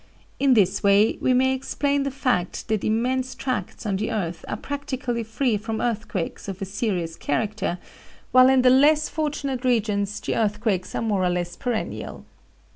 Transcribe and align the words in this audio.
In 0.39 0.55
this 0.55 0.81
way 0.81 1.19
we 1.21 1.31
may 1.31 1.53
explain 1.53 2.01
the 2.01 2.09
fact 2.09 2.67
that 2.69 2.83
immense 2.83 3.35
tracts 3.35 3.85
on 3.85 3.97
the 3.97 4.09
earth 4.11 4.43
are 4.47 4.57
practically 4.57 5.21
free 5.21 5.57
from 5.57 5.79
earthquakes 5.79 6.47
of 6.47 6.59
a 6.59 6.65
serious 6.65 7.15
character, 7.15 7.77
while 8.31 8.49
in 8.49 8.63
the 8.63 8.71
less 8.71 9.09
fortunate 9.09 9.63
regions 9.63 10.19
the 10.19 10.35
earthquakes 10.35 10.95
are 10.95 11.03
more 11.03 11.23
or 11.23 11.29
less 11.29 11.55
perennial. 11.55 12.25